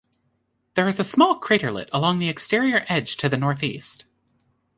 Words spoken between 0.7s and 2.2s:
There is a small craterlet along